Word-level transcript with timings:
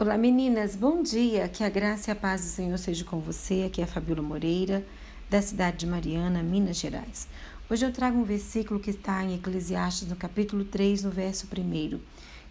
Olá 0.00 0.16
meninas, 0.16 0.74
bom 0.74 1.02
dia. 1.02 1.46
Que 1.46 1.62
a 1.62 1.68
graça 1.68 2.10
e 2.10 2.12
a 2.12 2.16
paz 2.16 2.40
do 2.40 2.46
Senhor 2.46 2.78
seja 2.78 3.04
com 3.04 3.20
você. 3.20 3.64
Aqui 3.66 3.82
é 3.82 3.84
a 3.84 3.86
Fabíola 3.86 4.22
Moreira, 4.22 4.82
da 5.28 5.42
cidade 5.42 5.76
de 5.76 5.86
Mariana, 5.86 6.42
Minas 6.42 6.78
Gerais. 6.78 7.28
Hoje 7.68 7.84
eu 7.84 7.92
trago 7.92 8.16
um 8.16 8.24
versículo 8.24 8.80
que 8.80 8.88
está 8.88 9.22
em 9.22 9.34
Eclesiastes, 9.34 10.08
no 10.08 10.16
capítulo 10.16 10.64
3, 10.64 11.02
no 11.02 11.10
verso 11.10 11.46
1, 11.46 12.00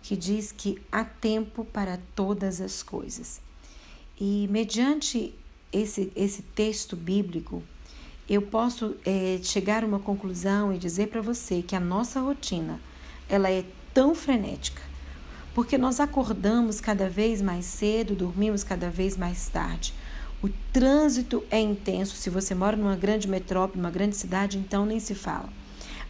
que 0.04 0.16
diz 0.16 0.52
que 0.52 0.80
há 0.92 1.04
tempo 1.04 1.66
para 1.66 2.00
todas 2.16 2.62
as 2.62 2.84
coisas. 2.84 3.42
E 4.22 4.48
mediante 4.52 5.34
esse, 5.74 6.14
esse 6.16 6.44
texto 6.44 6.96
bíblico, 6.96 7.64
eu 8.30 8.44
posso 8.44 8.96
é, 9.04 9.40
chegar 9.42 9.84
a 9.84 9.88
uma 9.88 10.00
conclusão 10.00 10.72
e 10.72 10.78
dizer 10.78 11.08
para 11.08 11.20
você 11.20 11.64
que 11.64 11.76
a 11.76 11.80
nossa 11.80 12.22
rotina 12.22 12.80
ela 13.28 13.50
é 13.50 13.66
tão 13.92 14.14
frenética 14.14 14.89
porque 15.54 15.78
nós 15.78 16.00
acordamos 16.00 16.80
cada 16.80 17.10
vez 17.10 17.42
mais 17.42 17.66
cedo, 17.66 18.16
dormimos 18.16 18.64
cada 18.64 18.90
vez 18.90 19.18
mais 19.18 19.48
tarde. 19.50 19.94
O 20.42 20.48
trânsito 20.72 21.44
é 21.52 21.60
intenso. 21.60 22.16
Se 22.16 22.30
você 22.30 22.56
mora 22.56 22.78
numa 22.78 22.96
grande 22.96 23.28
metrópole, 23.28 23.82
uma 23.82 23.92
grande 23.92 24.16
cidade, 24.16 24.58
então 24.58 24.86
nem 24.86 25.00
se 25.00 25.14
fala. 25.14 25.50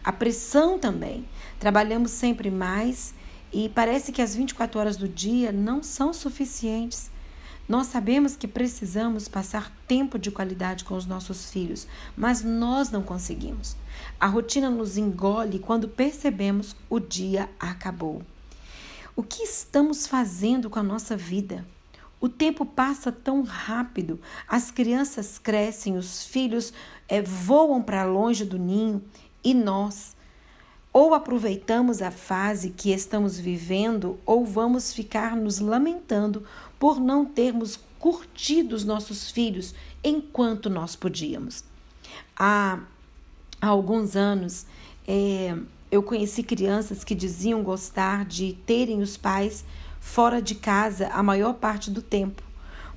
A 0.04 0.12
pressão 0.12 0.78
também. 0.78 1.24
Trabalhamos 1.58 2.12
sempre 2.12 2.50
mais 2.50 3.12
e 3.52 3.68
parece 3.68 4.12
que 4.12 4.22
as 4.22 4.34
24 4.34 4.78
horas 4.78 4.96
do 4.96 5.08
dia 5.08 5.50
não 5.50 5.82
são 5.82 6.12
suficientes. 6.12 7.10
Nós 7.68 7.88
sabemos 7.88 8.36
que 8.36 8.48
precisamos 8.48 9.28
passar 9.28 9.72
tempo 9.86 10.18
de 10.18 10.30
qualidade 10.30 10.84
com 10.84 10.96
os 10.96 11.06
nossos 11.06 11.50
filhos, 11.50 11.86
mas 12.16 12.42
nós 12.42 12.90
não 12.90 13.02
conseguimos. 13.02 13.76
A 14.18 14.26
rotina 14.26 14.70
nos 14.70 14.96
engole 14.96 15.58
quando 15.58 15.88
percebemos, 15.88 16.74
o 16.88 16.98
dia 16.98 17.48
acabou. 17.58 18.22
O 19.16 19.22
que 19.22 19.42
estamos 19.42 20.06
fazendo 20.06 20.70
com 20.70 20.78
a 20.78 20.82
nossa 20.82 21.16
vida? 21.16 21.66
O 22.20 22.28
tempo 22.28 22.66
passa 22.66 23.10
tão 23.10 23.42
rápido, 23.42 24.20
as 24.46 24.70
crianças 24.70 25.38
crescem, 25.38 25.96
os 25.96 26.24
filhos 26.24 26.72
é, 27.08 27.22
voam 27.22 27.82
para 27.82 28.04
longe 28.04 28.44
do 28.44 28.58
ninho 28.58 29.02
e 29.42 29.54
nós 29.54 30.14
ou 30.92 31.14
aproveitamos 31.14 32.02
a 32.02 32.10
fase 32.10 32.70
que 32.70 32.90
estamos 32.90 33.38
vivendo 33.38 34.18
ou 34.26 34.44
vamos 34.44 34.92
ficar 34.92 35.36
nos 35.36 35.60
lamentando 35.60 36.44
por 36.78 36.98
não 36.98 37.24
termos 37.24 37.78
curtido 37.98 38.74
os 38.74 38.84
nossos 38.84 39.30
filhos 39.30 39.74
enquanto 40.02 40.68
nós 40.68 40.96
podíamos. 40.96 41.62
Há, 42.36 42.80
há 43.60 43.66
alguns 43.68 44.16
anos, 44.16 44.66
é, 45.06 45.56
eu 45.90 46.02
conheci 46.02 46.42
crianças 46.42 47.02
que 47.02 47.14
diziam 47.14 47.62
gostar 47.62 48.24
de 48.24 48.56
terem 48.64 49.02
os 49.02 49.16
pais 49.16 49.64
fora 50.00 50.40
de 50.40 50.54
casa 50.54 51.08
a 51.08 51.22
maior 51.22 51.54
parte 51.54 51.90
do 51.90 52.00
tempo, 52.00 52.42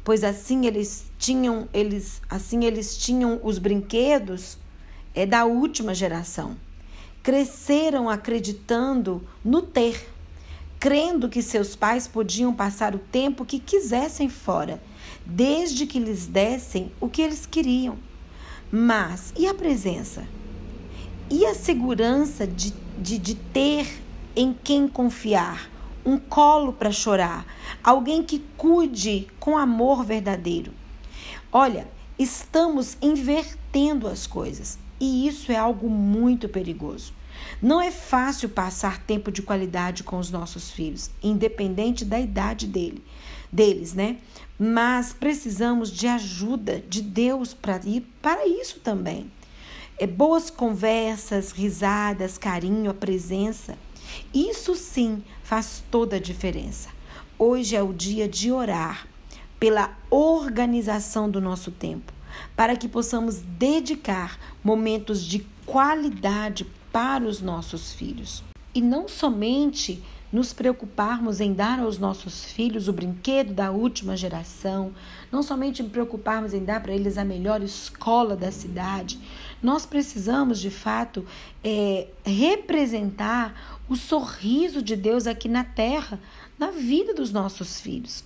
pois 0.03 0.23
assim 0.23 0.65
eles 0.65 1.05
tinham 1.17 1.67
eles 1.73 2.21
assim 2.29 2.63
eles 2.63 2.97
tinham 2.97 3.39
os 3.43 3.57
brinquedos 3.57 4.57
é 5.15 5.25
da 5.25 5.45
última 5.45 5.93
geração. 5.93 6.55
Cresceram 7.21 8.09
acreditando 8.09 9.25
no 9.43 9.61
ter, 9.61 10.09
crendo 10.79 11.29
que 11.29 11.41
seus 11.41 11.75
pais 11.75 12.07
podiam 12.07 12.53
passar 12.53 12.93
o 12.95 12.99
tempo 12.99 13.45
que 13.45 13.59
quisessem 13.59 14.27
fora, 14.27 14.81
desde 15.25 15.85
que 15.85 15.99
lhes 15.99 16.25
dessem 16.25 16.91
o 16.99 17.07
que 17.07 17.21
eles 17.21 17.45
queriam. 17.45 17.97
Mas 18.71 19.31
e 19.37 19.47
a 19.47 19.53
presença? 19.53 20.27
E 21.29 21.45
a 21.45 21.55
segurança 21.55 22.45
de, 22.45 22.73
de, 22.99 23.17
de 23.17 23.35
ter 23.35 24.03
em 24.35 24.53
quem 24.53 24.87
confiar, 24.87 25.69
um 26.05 26.17
colo 26.17 26.73
para 26.73 26.91
chorar, 26.91 27.45
alguém 27.83 28.21
que 28.23 28.43
cuide 28.57 29.27
com 29.39 29.57
amor 29.57 30.03
verdadeiro. 30.03 30.73
Olha, 31.51 31.87
estamos 32.19 32.97
invertendo 33.01 34.07
as 34.07 34.27
coisas 34.27 34.77
e 34.99 35.27
isso 35.27 35.51
é 35.51 35.55
algo 35.55 35.89
muito 35.89 36.49
perigoso. 36.49 37.13
Não 37.61 37.81
é 37.81 37.89
fácil 37.89 38.49
passar 38.49 38.99
tempo 38.99 39.31
de 39.31 39.41
qualidade 39.41 40.03
com 40.03 40.19
os 40.19 40.29
nossos 40.29 40.71
filhos, 40.71 41.09
independente 41.21 42.03
da 42.03 42.19
idade 42.19 42.67
dele, 42.67 43.03
deles, 43.51 43.93
né? 43.93 44.17
Mas 44.59 45.13
precisamos 45.13 45.91
de 45.91 46.05
ajuda 46.05 46.83
de 46.87 47.01
Deus 47.01 47.53
para 47.53 47.79
ir 47.85 48.01
para 48.21 48.45
isso 48.45 48.79
também 48.81 49.31
é, 50.03 50.07
boas 50.07 50.49
conversas, 50.49 51.53
risadas, 51.53 52.37
carinho, 52.37 52.91
a 52.91 52.93
presença. 52.93 53.77
Isso 54.33 54.75
sim 54.75 55.23
faz 55.43 55.81
toda 55.89 56.17
a 56.17 56.19
diferença. 56.19 56.89
Hoje 57.39 57.73
é 57.73 57.81
o 57.81 57.93
dia 57.93 58.27
de 58.27 58.51
orar 58.51 59.07
pela 59.57 59.97
organização 60.11 61.29
do 61.29 61.39
nosso 61.39 61.71
tempo, 61.71 62.11
para 62.53 62.75
que 62.75 62.89
possamos 62.89 63.37
dedicar 63.37 64.37
momentos 64.61 65.23
de 65.23 65.47
qualidade 65.65 66.67
para 66.91 67.23
os 67.23 67.39
nossos 67.39 67.93
filhos. 67.93 68.43
E 68.75 68.81
não 68.81 69.07
somente 69.07 70.03
nos 70.33 70.51
preocuparmos 70.51 71.39
em 71.39 71.53
dar 71.53 71.79
aos 71.79 71.99
nossos 71.99 72.43
filhos 72.43 72.87
o 72.87 72.93
brinquedo 72.93 73.53
da 73.53 73.69
última 73.69 74.17
geração, 74.17 74.91
não 75.31 75.43
somente 75.43 75.83
preocuparmos 75.83 76.55
em 76.55 76.65
dar 76.65 76.81
para 76.81 76.91
eles 76.91 77.19
a 77.19 77.23
melhor 77.23 77.61
escola 77.61 78.35
da 78.35 78.51
cidade, 78.51 79.19
nós 79.61 79.85
precisamos 79.85 80.59
de 80.59 80.71
fato 80.71 81.23
é, 81.63 82.07
representar 82.25 83.79
o 83.87 83.95
sorriso 83.95 84.81
de 84.81 84.95
Deus 84.95 85.27
aqui 85.27 85.47
na 85.47 85.63
terra, 85.63 86.19
na 86.57 86.71
vida 86.71 87.13
dos 87.13 87.31
nossos 87.31 87.79
filhos. 87.79 88.23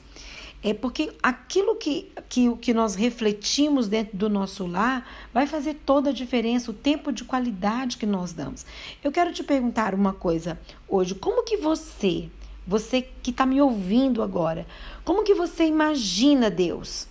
É 0.64 0.74
porque 0.74 1.12
aquilo 1.22 1.76
que, 1.76 2.12
que, 2.28 2.56
que 2.58 2.74
nós 2.74 2.96
refletimos 2.96 3.88
dentro 3.88 4.18
do 4.18 4.28
nosso 4.28 4.66
lar 4.66 5.08
vai 5.32 5.46
fazer 5.46 5.76
toda 5.86 6.10
a 6.10 6.14
diferença, 6.14 6.72
o 6.72 6.74
tempo 6.74 7.12
de 7.12 7.24
qualidade 7.24 7.98
que 7.98 8.06
nós 8.06 8.34
damos. 8.34 8.66
Eu 9.04 9.12
quero 9.12 9.32
te 9.32 9.44
perguntar 9.44 9.94
uma 9.94 10.14
coisa 10.14 10.60
hoje: 10.88 11.14
como 11.14 11.44
que 11.44 11.58
você, 11.58 12.28
você 12.66 13.08
que 13.22 13.30
está 13.30 13.46
me 13.46 13.62
ouvindo 13.62 14.24
agora, 14.24 14.66
como 15.06 15.24
que 15.24 15.36
você 15.36 15.66
imagina 15.66 16.50
Deus? 16.50 17.08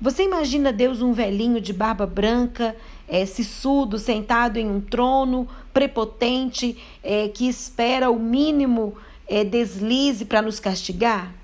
Você 0.00 0.24
imagina 0.24 0.72
Deus 0.72 1.00
um 1.00 1.12
velhinho 1.12 1.60
de 1.60 1.72
barba 1.72 2.06
branca, 2.06 2.76
é, 3.08 3.24
sentado 3.24 4.56
em 4.58 4.68
um 4.68 4.80
trono, 4.80 5.48
prepotente, 5.72 6.76
é, 7.02 7.28
que 7.28 7.48
espera 7.48 8.10
o 8.10 8.18
mínimo 8.18 8.96
é, 9.28 9.44
deslize 9.44 10.24
para 10.24 10.42
nos 10.42 10.58
castigar? 10.58 11.41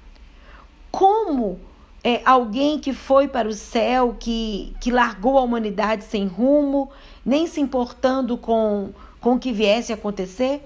Como 0.90 1.58
é, 2.02 2.22
alguém 2.24 2.78
que 2.78 2.92
foi 2.92 3.28
para 3.28 3.48
o 3.48 3.52
céu, 3.52 4.16
que, 4.18 4.74
que 4.80 4.90
largou 4.90 5.38
a 5.38 5.42
humanidade 5.42 6.04
sem 6.04 6.26
rumo, 6.26 6.90
nem 7.24 7.46
se 7.46 7.60
importando 7.60 8.36
com, 8.36 8.90
com 9.20 9.34
o 9.34 9.38
que 9.38 9.52
viesse 9.52 9.92
a 9.92 9.94
acontecer, 9.94 10.62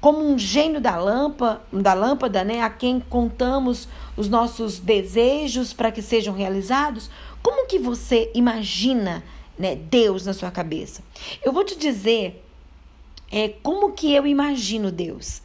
como 0.00 0.20
um 0.20 0.38
gênio 0.38 0.80
da 0.80 0.96
lâmpada, 0.96 1.60
da 1.72 1.94
lâmpada, 1.94 2.44
né, 2.44 2.62
a 2.62 2.70
quem 2.70 3.00
contamos 3.00 3.88
os 4.16 4.28
nossos 4.28 4.78
desejos 4.78 5.72
para 5.72 5.90
que 5.90 6.02
sejam 6.02 6.34
realizados, 6.34 7.10
como 7.42 7.66
que 7.66 7.78
você 7.78 8.30
imagina, 8.34 9.24
né, 9.58 9.74
Deus 9.74 10.24
na 10.24 10.32
sua 10.32 10.50
cabeça? 10.50 11.02
Eu 11.44 11.52
vou 11.52 11.64
te 11.64 11.76
dizer 11.76 12.44
é, 13.30 13.48
como 13.48 13.92
que 13.92 14.14
eu 14.14 14.26
imagino 14.26 14.90
Deus. 14.90 15.42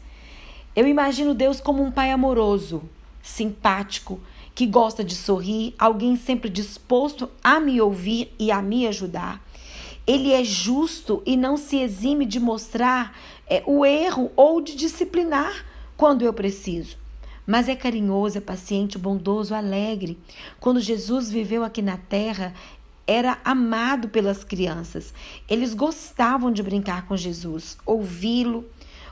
Eu 0.76 0.88
imagino 0.88 1.34
Deus 1.34 1.60
como 1.60 1.84
um 1.84 1.92
pai 1.92 2.12
amoroso, 2.12 2.84
simpático, 3.22 4.20
que 4.54 4.66
gosta 4.66 5.04
de 5.04 5.16
sorrir, 5.16 5.74
alguém 5.78 6.16
sempre 6.16 6.50
disposto 6.50 7.30
a 7.44 7.60
me 7.60 7.80
ouvir 7.80 8.34
e 8.38 8.52
a 8.52 8.62
me 8.62 8.88
ajudar. 8.88 9.42
Ele 10.06 10.34
é 10.34 10.44
justo 10.44 11.22
e 11.26 11.38
não 11.38 11.56
se 11.56 11.78
exime 11.78 12.26
de 12.26 12.40
mostrar 12.40 13.18
é, 13.48 13.64
o 13.66 13.86
erro 13.86 14.32
ou 14.36 14.62
de 14.62 14.76
disciplinar 14.76 15.66
quando 15.96 16.24
eu 16.24 16.34
preciso. 16.34 16.98
Mas 17.46 17.68
é 17.70 17.76
carinhoso, 17.76 18.38
é 18.38 18.42
paciente, 18.42 18.98
bondoso, 18.98 19.54
alegre. 19.54 20.18
Quando 20.60 20.80
Jesus 20.80 21.30
viveu 21.30 21.64
aqui 21.64 21.82
na 21.82 21.98
terra, 21.98 22.54
era 23.06 23.40
amado 23.44 24.10
pelas 24.10 24.44
crianças. 24.44 25.14
Eles 25.50 25.74
gostavam 25.74 26.52
de 26.52 26.64
brincar 26.64 27.08
com 27.08 27.18
Jesus, 27.18 27.78
ouvi-lo 27.86 28.66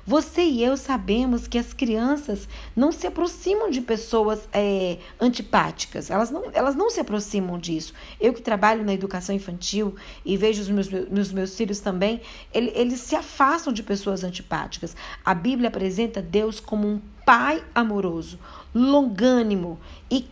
você 0.10 0.42
e 0.42 0.64
eu 0.64 0.76
sabemos 0.76 1.48
que 1.48 1.56
as 1.56 1.72
crianças 1.72 2.50
não 2.76 2.92
se 2.92 3.06
aproximam 3.06 3.70
de 3.70 3.80
pessoas 3.80 4.50
é, 4.52 4.98
antipáticas, 5.22 6.10
elas 6.10 6.32
não, 6.32 6.46
elas 6.52 6.74
não 6.74 6.90
se 6.90 7.00
aproximam 7.00 7.60
disso. 7.60 7.94
Eu 8.20 8.34
que 8.34 8.42
trabalho 8.42 8.84
na 8.84 8.92
educação 8.92 9.36
infantil 9.36 9.96
e 10.26 10.36
vejo 10.36 10.64
os 10.64 10.68
meus, 10.68 10.90
meus, 10.90 11.32
meus 11.32 11.56
filhos 11.56 11.80
também, 11.80 12.22
ele, 12.52 12.72
eles 12.74 13.02
se 13.02 13.16
afastam 13.16 13.72
de 13.72 13.84
pessoas 13.84 14.24
antipáticas. 14.24 14.96
A 15.24 15.36
Bíblia 15.36 15.70
apresenta 15.70 16.24
Deus 16.24 16.60
como 16.60 16.88
um 16.88 17.00
pai 17.24 17.64
amoroso, 17.76 18.40
longânimo 18.74 19.80
e 20.10 20.26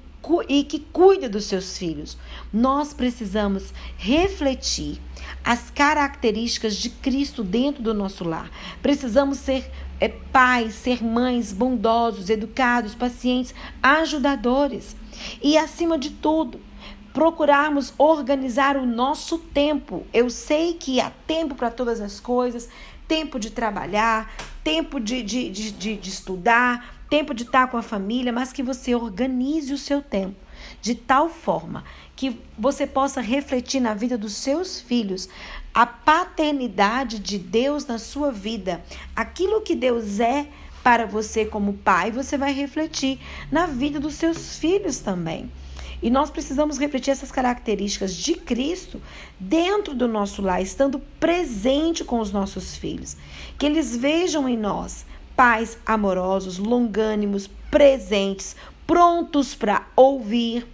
e 0.48 0.64
que 0.64 0.80
cuida 0.80 1.30
dos 1.30 1.46
seus 1.46 1.78
filhos. 1.78 2.18
Nós 2.52 2.94
precisamos 2.94 3.74
refletir 3.98 5.00
as 5.44 5.70
características 5.70 6.76
de 6.76 6.90
Cristo 6.90 7.44
dentro 7.44 7.82
do 7.82 7.94
nosso 7.94 8.24
lar. 8.24 8.50
Precisamos 8.82 9.38
ser 9.38 9.72
é, 10.00 10.08
pais, 10.08 10.74
ser 10.76 11.04
mães 11.04 11.52
bondosos, 11.52 12.30
educados, 12.30 12.94
pacientes, 12.94 13.54
ajudadores. 13.82 14.96
E 15.42 15.58
acima 15.58 15.98
de 15.98 16.12
tudo, 16.12 16.60
procurarmos 17.14 17.94
organizar 17.98 18.78
o 18.78 18.86
nosso 18.86 19.40
tempo. 19.40 20.06
Eu 20.14 20.30
sei 20.30 20.74
que 20.74 21.02
há 21.02 21.10
tempo 21.26 21.56
para 21.56 21.72
todas 21.72 22.00
as 22.00 22.20
coisas, 22.20 22.70
tempo 23.08 23.40
de 23.40 23.52
trabalhar, 23.52 24.34
tempo 24.64 25.00
de, 25.00 25.24
de, 25.24 25.50
de, 25.50 25.72
de, 25.72 25.96
de 25.96 26.10
estudar, 26.10 26.96
tempo 27.10 27.34
de 27.34 27.44
estar 27.44 27.68
com 27.70 27.78
a 27.78 27.82
família, 27.82 28.34
mas 28.34 28.52
que 28.52 28.62
você 28.62 28.94
organize 28.94 29.74
o 29.74 29.78
seu 29.78 30.02
tempo 30.02 30.48
de 30.82 30.96
tal 30.96 31.30
forma 31.30 31.84
que 32.16 32.40
você 32.58 32.88
possa 32.88 33.22
refletir 33.22 33.80
na 33.80 33.94
vida 33.94 34.18
dos 34.18 34.36
seus 34.36 34.82
filhos 34.82 35.30
a 35.74 35.86
paternidade 35.86 37.20
de 37.20 37.38
Deus 37.38 37.86
na 37.86 38.00
sua 38.00 38.32
vida, 38.32 38.84
aquilo 39.16 39.62
que 39.62 39.76
Deus 39.76 40.20
é 40.20 40.48
para 40.84 41.06
você 41.06 41.46
como 41.46 41.74
pai, 41.74 42.12
você 42.12 42.38
vai 42.38 42.54
refletir 42.54 43.20
na 43.52 43.68
vida 43.68 44.00
dos 44.00 44.16
seus 44.16 44.58
filhos 44.58 45.00
também. 45.00 45.52
E 46.02 46.10
nós 46.10 46.30
precisamos 46.30 46.78
refletir 46.78 47.12
essas 47.12 47.32
características 47.32 48.16
de 48.16 48.36
Cristo 48.36 49.02
dentro 49.40 49.96
do 49.96 50.08
nosso 50.08 50.42
lar, 50.42 50.62
estando 50.62 51.00
presente 51.20 52.04
com 52.04 52.20
os 52.20 52.32
nossos 52.32 52.76
filhos. 52.76 53.18
Que 53.58 53.66
eles 53.66 53.96
vejam 53.96 54.48
em 54.48 54.58
nós 54.58 55.06
pais 55.36 55.78
amorosos, 55.86 56.58
longânimos, 56.58 57.48
presentes, 57.70 58.56
prontos 58.88 59.54
para 59.54 59.88
ouvir, 59.96 60.66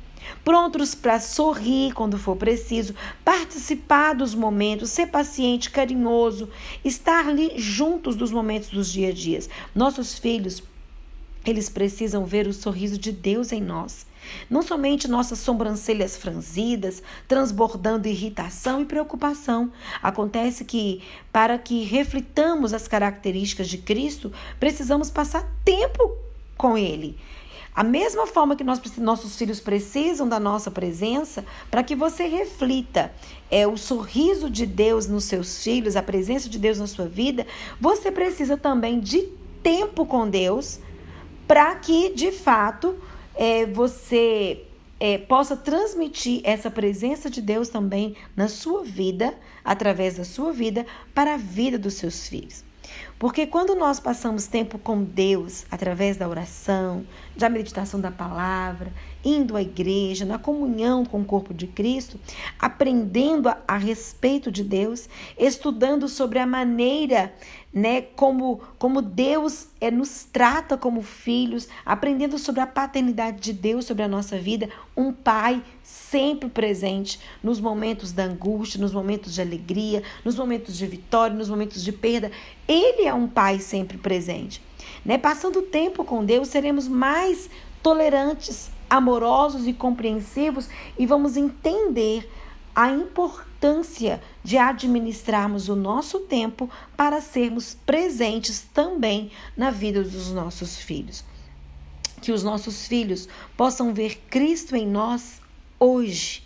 prontos 0.43 0.95
para 0.95 1.19
sorrir 1.19 1.93
quando 1.93 2.17
for 2.17 2.35
preciso, 2.37 2.95
participar 3.25 4.13
dos 4.13 4.33
momentos, 4.33 4.89
ser 4.89 5.07
paciente, 5.07 5.69
carinhoso, 5.69 6.49
estar 6.83 7.27
ali 7.27 7.53
juntos 7.57 8.15
dos 8.15 8.31
momentos 8.31 8.69
dos 8.69 8.91
dia 8.91 9.09
a 9.09 9.13
dias. 9.13 9.49
Nossos 9.75 10.17
filhos, 10.17 10.63
eles 11.45 11.69
precisam 11.69 12.25
ver 12.25 12.47
o 12.47 12.53
sorriso 12.53 12.97
de 12.97 13.11
Deus 13.11 13.51
em 13.51 13.61
nós. 13.61 14.05
Não 14.49 14.61
somente 14.61 15.07
nossas 15.07 15.39
sobrancelhas 15.39 16.15
franzidas, 16.15 17.03
transbordando 17.27 18.07
irritação 18.07 18.81
e 18.81 18.85
preocupação. 18.85 19.71
Acontece 20.01 20.63
que, 20.63 21.03
para 21.31 21.57
que 21.57 21.83
reflitamos 21.83 22.73
as 22.73 22.87
características 22.87 23.67
de 23.67 23.77
Cristo, 23.77 24.31
precisamos 24.59 25.09
passar 25.09 25.45
tempo 25.65 26.15
com 26.57 26.77
Ele. 26.77 27.17
A 27.75 27.83
mesma 27.83 28.27
forma 28.27 28.55
que 28.55 28.63
nós, 28.63 28.79
nossos 28.97 29.35
filhos 29.35 29.59
precisam 29.59 30.29
da 30.29 30.39
nossa 30.39 30.69
presença, 30.69 31.43
para 31.71 31.81
que 31.81 31.95
você 31.95 32.27
reflita 32.27 33.11
é, 33.49 33.65
o 33.65 33.75
sorriso 33.77 34.47
de 34.47 34.65
Deus 34.67 35.07
nos 35.07 35.23
seus 35.23 35.63
filhos, 35.63 35.95
a 35.95 36.03
presença 36.03 36.47
de 36.47 36.59
Deus 36.59 36.77
na 36.77 36.85
sua 36.85 37.07
vida, 37.07 37.47
você 37.81 38.11
precisa 38.11 38.55
também 38.55 38.99
de 38.99 39.27
tempo 39.63 40.05
com 40.05 40.29
Deus, 40.29 40.79
para 41.53 41.75
que 41.75 42.09
de 42.15 42.31
fato 42.31 42.95
é, 43.35 43.63
você 43.67 44.63
é, 44.99 45.19
possa 45.19 45.55
transmitir 45.55 46.41
essa 46.43 46.71
presença 46.71 47.29
de 47.29 47.43
Deus 47.43 47.69
também 47.69 48.15
na 48.35 48.47
sua 48.47 48.83
vida, 48.83 49.35
através 49.63 50.17
da 50.17 50.23
sua 50.23 50.51
vida, 50.51 50.83
para 51.13 51.35
a 51.35 51.37
vida 51.37 51.77
dos 51.77 51.93
seus 51.93 52.27
filhos. 52.27 52.63
Porque 53.23 53.47
quando 53.47 53.73
nós 53.73 54.01
passamos 54.01 54.47
tempo 54.47 54.77
com 54.77 55.01
Deus, 55.01 55.65
através 55.71 56.17
da 56.17 56.27
oração, 56.27 57.05
da 57.37 57.47
meditação 57.47 58.01
da 58.01 58.11
palavra, 58.11 58.91
indo 59.23 59.55
à 59.55 59.61
igreja, 59.61 60.25
na 60.25 60.37
comunhão 60.37 61.05
com 61.05 61.21
o 61.21 61.25
corpo 61.25 61.53
de 61.53 61.65
Cristo, 61.65 62.19
aprendendo 62.59 63.47
a, 63.47 63.57
a 63.65 63.77
respeito 63.77 64.51
de 64.51 64.61
Deus, 64.61 65.07
estudando 65.37 66.09
sobre 66.09 66.37
a 66.37 66.45
maneira 66.45 67.33
né, 67.73 68.01
como, 68.01 68.61
como 68.77 69.01
Deus 69.01 69.67
é, 69.81 69.89
nos 69.89 70.25
trata 70.25 70.77
como 70.77 71.01
filhos, 71.01 71.67
aprendendo 71.83 72.37
sobre 72.37 72.61
a 72.61 72.67
paternidade 72.67 73.39
de 73.39 73.51
Deus 73.51 73.85
sobre 73.85 74.03
a 74.03 74.07
nossa 74.07 74.37
vida, 74.37 74.69
um 74.95 75.11
pai 75.11 75.63
sempre 75.81 76.47
presente 76.49 77.19
nos 77.41 77.59
momentos 77.59 78.11
da 78.11 78.25
angústia, 78.25 78.79
nos 78.79 78.93
momentos 78.93 79.33
de 79.33 79.41
alegria, 79.41 80.03
nos 80.23 80.35
momentos 80.35 80.77
de 80.77 80.85
vitória, 80.85 81.35
nos 81.35 81.49
momentos 81.49 81.83
de 81.83 81.91
perda. 81.91 82.31
Ele 82.67 83.07
é 83.07 83.12
um 83.13 83.27
pai 83.27 83.59
sempre 83.59 83.97
presente. 83.97 84.61
Né? 85.05 85.17
Passando 85.17 85.61
tempo 85.61 86.03
com 86.03 86.23
Deus, 86.23 86.47
seremos 86.47 86.87
mais 86.87 87.49
tolerantes, 87.81 88.71
amorosos 88.89 89.67
e 89.67 89.73
compreensivos 89.73 90.69
e 90.97 91.05
vamos 91.05 91.35
entender 91.35 92.29
a 92.75 92.89
importância 92.89 94.21
de 94.43 94.57
administrarmos 94.57 95.69
o 95.69 95.75
nosso 95.75 96.21
tempo 96.21 96.69
para 96.97 97.21
sermos 97.21 97.77
presentes 97.85 98.65
também 98.73 99.31
na 99.55 99.69
vida 99.69 100.01
dos 100.03 100.31
nossos 100.31 100.77
filhos. 100.77 101.23
Que 102.21 102.31
os 102.31 102.43
nossos 102.43 102.87
filhos 102.87 103.27
possam 103.55 103.93
ver 103.93 104.23
Cristo 104.29 104.75
em 104.75 104.87
nós 104.87 105.41
hoje. 105.79 106.42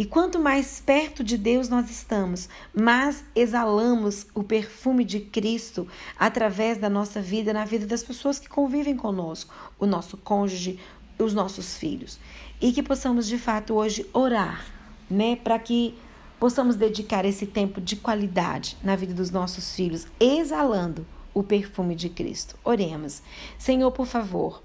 E 0.00 0.06
quanto 0.06 0.38
mais 0.38 0.80
perto 0.80 1.22
de 1.22 1.36
Deus 1.36 1.68
nós 1.68 1.90
estamos, 1.90 2.48
mais 2.72 3.22
exalamos 3.36 4.26
o 4.34 4.42
perfume 4.42 5.04
de 5.04 5.20
Cristo 5.20 5.86
através 6.18 6.78
da 6.78 6.88
nossa 6.88 7.20
vida, 7.20 7.52
na 7.52 7.66
vida 7.66 7.86
das 7.86 8.02
pessoas 8.02 8.38
que 8.38 8.48
convivem 8.48 8.96
conosco, 8.96 9.52
o 9.78 9.84
nosso 9.84 10.16
cônjuge, 10.16 10.80
os 11.18 11.34
nossos 11.34 11.76
filhos. 11.76 12.18
E 12.62 12.72
que 12.72 12.82
possamos 12.82 13.26
de 13.26 13.36
fato 13.36 13.74
hoje 13.74 14.06
orar 14.14 14.64
né, 15.10 15.36
para 15.36 15.58
que 15.58 15.94
possamos 16.38 16.76
dedicar 16.76 17.26
esse 17.26 17.44
tempo 17.44 17.78
de 17.78 17.96
qualidade 17.96 18.78
na 18.82 18.96
vida 18.96 19.12
dos 19.12 19.30
nossos 19.30 19.76
filhos, 19.76 20.06
exalando 20.18 21.06
o 21.34 21.42
perfume 21.42 21.94
de 21.94 22.08
Cristo. 22.08 22.56
Oremos. 22.64 23.20
Senhor, 23.58 23.92
por 23.92 24.06
favor, 24.06 24.62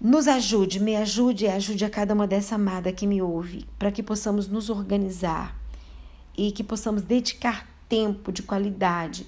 nos 0.00 0.28
ajude, 0.28 0.78
me 0.78 0.94
ajude 0.94 1.44
e 1.44 1.48
ajude 1.48 1.84
a 1.84 1.90
cada 1.90 2.14
uma 2.14 2.26
dessa 2.26 2.54
amada 2.54 2.92
que 2.92 3.06
me 3.06 3.20
ouve, 3.20 3.66
para 3.78 3.90
que 3.90 4.02
possamos 4.02 4.46
nos 4.46 4.70
organizar 4.70 5.56
e 6.36 6.52
que 6.52 6.62
possamos 6.62 7.02
dedicar 7.02 7.66
tempo 7.88 8.30
de 8.30 8.42
qualidade 8.42 9.26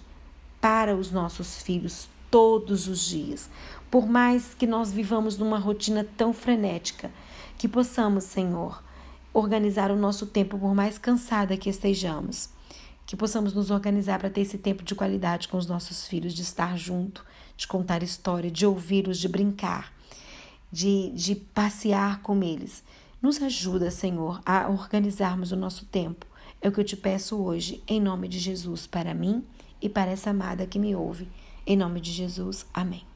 para 0.60 0.94
os 0.94 1.10
nossos 1.10 1.60
filhos 1.60 2.08
todos 2.30 2.86
os 2.86 3.00
dias. 3.00 3.50
Por 3.90 4.06
mais 4.06 4.54
que 4.54 4.66
nós 4.66 4.92
vivamos 4.92 5.36
numa 5.36 5.58
rotina 5.58 6.06
tão 6.16 6.32
frenética, 6.32 7.10
que 7.58 7.66
possamos, 7.66 8.24
Senhor, 8.24 8.82
organizar 9.34 9.90
o 9.90 9.96
nosso 9.96 10.26
tempo, 10.26 10.56
por 10.56 10.74
mais 10.74 10.98
cansada 10.98 11.56
que 11.56 11.68
estejamos. 11.68 12.48
Que 13.04 13.16
possamos 13.16 13.52
nos 13.52 13.72
organizar 13.72 14.20
para 14.20 14.30
ter 14.30 14.42
esse 14.42 14.56
tempo 14.56 14.84
de 14.84 14.94
qualidade 14.94 15.48
com 15.48 15.56
os 15.56 15.66
nossos 15.66 16.06
filhos, 16.06 16.32
de 16.32 16.42
estar 16.42 16.78
junto, 16.78 17.24
de 17.56 17.66
contar 17.66 18.04
história, 18.04 18.50
de 18.50 18.64
ouvi-los, 18.64 19.18
de 19.18 19.28
brincar, 19.28 19.92
de, 20.70 21.10
de 21.10 21.34
passear 21.34 22.22
com 22.22 22.42
eles. 22.42 22.82
Nos 23.20 23.42
ajuda, 23.42 23.90
Senhor, 23.90 24.40
a 24.46 24.68
organizarmos 24.68 25.52
o 25.52 25.56
nosso 25.56 25.84
tempo. 25.86 26.26
É 26.60 26.68
o 26.68 26.72
que 26.72 26.80
eu 26.80 26.84
te 26.84 26.96
peço 26.96 27.36
hoje, 27.36 27.82
em 27.86 28.00
nome 28.00 28.28
de 28.28 28.38
Jesus, 28.38 28.86
para 28.86 29.14
mim 29.14 29.44
e 29.80 29.88
para 29.88 30.10
essa 30.10 30.30
amada 30.30 30.66
que 30.66 30.78
me 30.78 30.94
ouve. 30.94 31.28
Em 31.66 31.76
nome 31.76 32.00
de 32.00 32.12
Jesus, 32.12 32.66
amém. 32.72 33.09